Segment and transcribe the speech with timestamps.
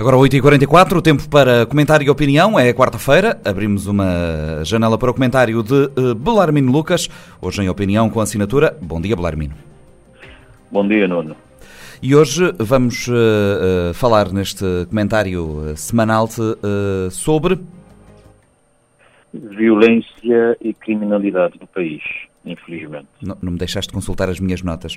[0.00, 3.38] Agora 8h44, o tempo para comentário e opinião é quarta-feira.
[3.44, 7.06] Abrimos uma janela para o comentário de uh, Belarmino Lucas,
[7.38, 8.74] hoje em opinião com assinatura.
[8.80, 9.54] Bom dia, Belarmino.
[10.70, 11.36] Bom dia, Nuno.
[12.02, 16.26] E hoje vamos uh, uh, falar neste comentário semanal
[17.10, 17.60] sobre.
[19.34, 22.02] Violência e criminalidade do país,
[22.46, 23.08] infelizmente.
[23.20, 24.96] Não, não me deixaste consultar as minhas notas,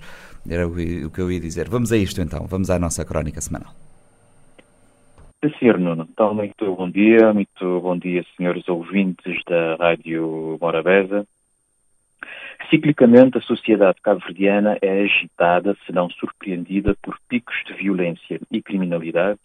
[0.50, 1.68] era o que eu ia dizer.
[1.68, 3.74] Vamos a isto então, vamos à nossa crónica semanal.
[5.52, 11.28] Senhor Nuno, então, muito bom dia, muito bom dia, senhores ouvintes da Rádio Morabeza.
[12.70, 19.40] Ciclicamente, a sociedade cabo-verdiana é agitada, se não surpreendida, por picos de violência e criminalidade,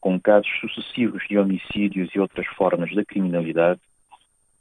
[0.00, 3.80] com casos sucessivos de homicídios e outras formas da criminalidade,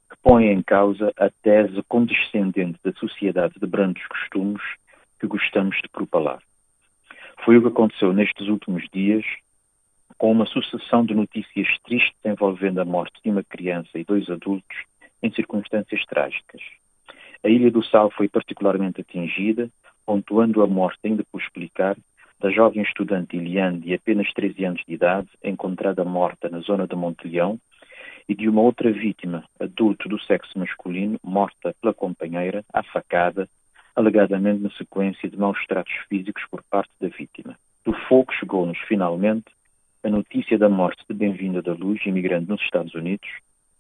[0.09, 4.63] que põem em causa a tese condescendente da sociedade de brandos costumes
[5.19, 6.39] que gostamos de propalar.
[7.45, 9.23] Foi o que aconteceu nestes últimos dias
[10.19, 14.77] com uma sucessão de notícias tristes envolvendo a morte de uma criança e dois adultos
[15.23, 16.61] em circunstâncias trágicas.
[17.41, 19.69] A Ilha do Sal foi particularmente atingida,
[20.05, 21.95] pontuando a morte, ainda por explicar,
[22.37, 26.95] da jovem estudante Iliane, de apenas 13 anos de idade, encontrada morta na zona de
[26.95, 27.57] Montelhão,
[28.27, 33.47] e de uma outra vítima, adulto do sexo masculino, morta pela companheira, à facada,
[33.95, 37.57] alegadamente na sequência de maus tratos físicos por parte da vítima.
[37.85, 39.45] Do fogo chegou-nos, finalmente,
[40.01, 43.27] a notícia da morte de Bem-vinda da Luz, imigrante nos Estados Unidos,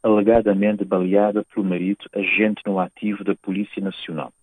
[0.03, 4.33] alegadamente baleada pelo marido, agente no ativo da Polícia Nacional.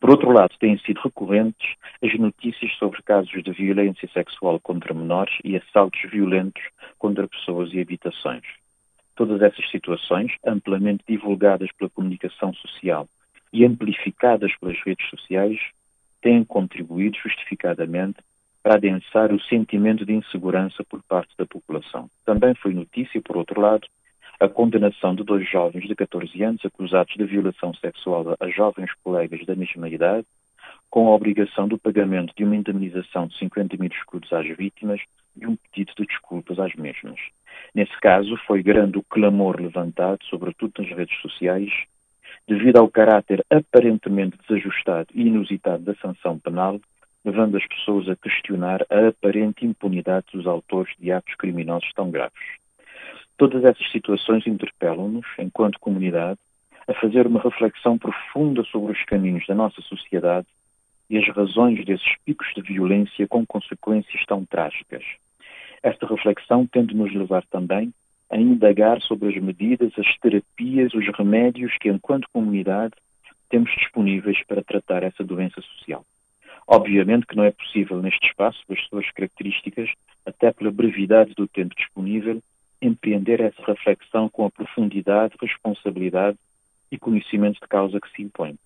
[0.00, 5.34] Por outro lado, têm sido recorrentes as notícias sobre casos de violência sexual contra menores
[5.42, 6.62] e assaltos violentos
[6.96, 8.44] contra pessoas e habitações.
[9.16, 13.08] Todas essas situações, amplamente divulgadas pela comunicação social
[13.52, 15.58] e amplificadas pelas redes sociais,
[16.20, 18.18] têm contribuído justificadamente
[18.66, 22.10] para adensar o sentimento de insegurança por parte da população.
[22.24, 23.86] Também foi notícia, por outro lado,
[24.40, 29.46] a condenação de dois jovens de 14 anos acusados de violação sexual a jovens colegas
[29.46, 30.26] da mesma idade,
[30.90, 35.00] com a obrigação do pagamento de uma indemnização de 50 mil escudos às vítimas
[35.40, 37.20] e um pedido de desculpas às mesmas.
[37.72, 41.70] Nesse caso, foi grande o clamor levantado, sobretudo nas redes sociais,
[42.48, 46.80] devido ao caráter aparentemente desajustado e inusitado da sanção penal
[47.26, 52.38] levando as pessoas a questionar a aparente impunidade dos autores de atos criminosos tão graves.
[53.36, 56.38] Todas essas situações interpelam-nos, enquanto comunidade,
[56.86, 60.46] a fazer uma reflexão profunda sobre os caminhos da nossa sociedade
[61.10, 65.02] e as razões desses picos de violência com consequências tão trágicas.
[65.82, 67.92] Esta reflexão tem de nos levar também
[68.30, 72.94] a indagar sobre as medidas, as terapias, os remédios que, enquanto comunidade,
[73.50, 76.04] temos disponíveis para tratar essa doença social.
[76.66, 79.90] Obviamente que não é possível neste espaço, pelas suas características,
[80.24, 82.42] até pela brevidade do tempo disponível,
[82.82, 86.36] empreender essa reflexão com a profundidade, responsabilidade
[86.90, 88.56] e conhecimento de causa que se impõe.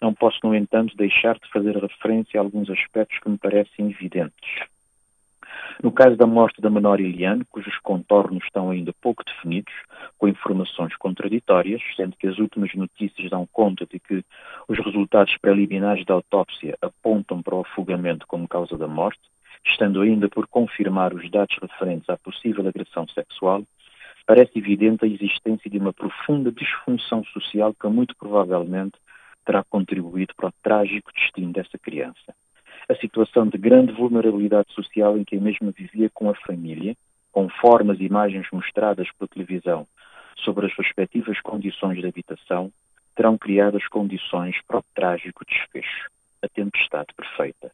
[0.00, 4.64] Não posso, no entanto, deixar de fazer referência a alguns aspectos que me parecem evidentes.
[5.82, 9.72] No caso da morte da menor Eliane, cujos contornos estão ainda pouco definidos,
[10.16, 14.24] com informações contraditórias, sendo que as últimas notícias dão conta de que
[14.68, 19.20] os resultados preliminares da autópsia apontam para o afogamento como causa da morte,
[19.66, 23.62] estando ainda por confirmar os dados referentes à possível agressão sexual,
[24.26, 28.96] parece evidente a existência de uma profunda disfunção social que muito provavelmente
[29.44, 32.34] terá contribuído para o trágico destino dessa criança
[32.88, 36.94] a situação de grande vulnerabilidade social em que a mesma vivia com a família,
[37.32, 39.86] conforme as imagens mostradas pela televisão
[40.36, 42.70] sobre as respectivas condições de habitação,
[43.16, 46.10] terão criado as condições para o trágico desfecho,
[46.42, 47.70] a tempestade perfeita.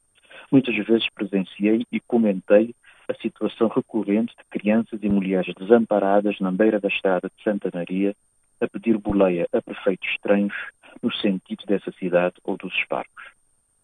[0.51, 2.75] Muitas vezes presenciei e comentei
[3.09, 8.15] a situação recorrente de crianças e mulheres desamparadas na beira da estrada de Santa Maria
[8.61, 10.55] a pedir boleia a prefeitos estranhos
[11.03, 13.40] no sentido dessa cidade ou dos esparcos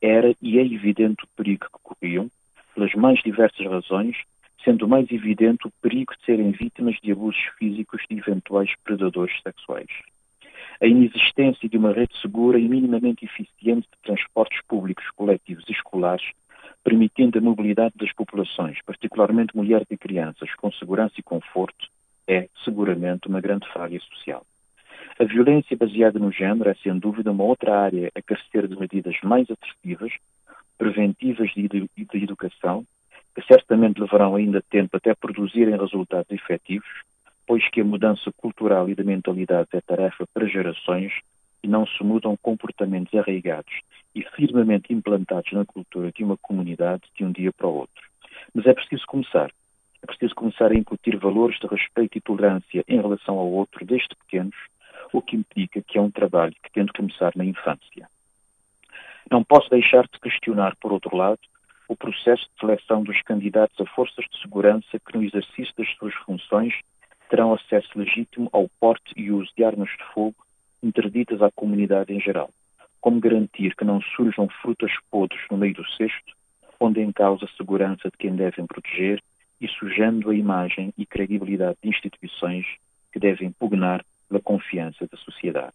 [0.06, 2.30] era e é evidente o perigo que corriam,
[2.74, 4.16] pelas mais diversas razões,
[4.64, 9.88] sendo mais evidente o perigo de serem vítimas de abusos físicos de eventuais predadores sexuais.
[10.80, 16.30] A inexistência de uma rede segura e minimamente eficiente de transportes públicos coletivos e escolares,
[16.84, 21.88] permitindo a mobilidade das populações, particularmente mulheres e crianças, com segurança e conforto,
[22.28, 24.44] é seguramente uma grande falha social.
[25.18, 29.16] A violência baseada no género é, sem dúvida, uma outra área a carecer de medidas
[29.22, 30.12] mais assertivas,
[30.76, 32.84] preventivas e de, de educação,
[33.34, 36.88] que certamente levarão ainda tempo até produzirem resultados efetivos,
[37.46, 41.12] pois que a mudança cultural e de mentalidade é tarefa para gerações
[41.62, 43.72] e não se mudam comportamentos arraigados
[44.14, 48.02] e firmemente implantados na cultura de uma comunidade de um dia para o outro.
[48.54, 49.50] Mas é preciso começar.
[50.02, 54.14] É preciso começar a incutir valores de respeito e tolerância em relação ao outro desde
[54.14, 54.54] pequenos,
[55.12, 58.08] o que implica que é um trabalho que tem de começar na infância.
[59.30, 61.40] Não posso deixar de questionar, por outro lado,
[61.88, 66.14] o processo de seleção dos candidatos a forças de segurança que, no exercício das suas
[66.14, 66.74] funções,
[67.28, 70.36] terão acesso legítimo ao porte e uso de armas de fogo
[70.82, 72.50] interditas à comunidade em geral.
[73.00, 76.34] Como garantir que não surjam frutas podres no meio do cesto,
[76.78, 79.22] pondo em causa a segurança de quem devem proteger
[79.60, 82.66] e sujando a imagem e credibilidade de instituições
[83.12, 85.74] que devem pugnar pela confiança da sociedade.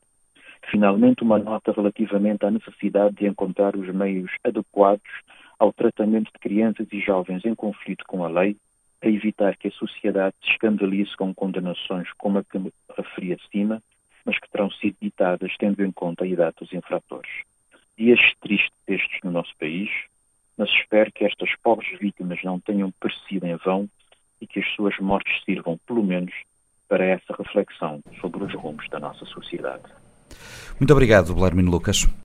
[0.69, 5.09] Finalmente, uma nota relativamente à necessidade de encontrar os meios adequados
[5.57, 8.55] ao tratamento de crianças e jovens em conflito com a lei,
[9.01, 13.81] a evitar que a sociedade se escandalize com condenações como a que me referi acima,
[14.23, 17.31] mas que terão sido ditadas tendo em conta a idade dos infratores.
[17.97, 19.89] Dias tristes estes no nosso país,
[20.57, 23.89] mas espero que estas pobres vítimas não tenham perecido em vão
[24.39, 26.33] e que as suas mortes sirvam, pelo menos,
[26.91, 29.83] para essa reflexão sobre os rumos da nossa sociedade.
[30.77, 32.05] Muito obrigado, Belarmino Lucas.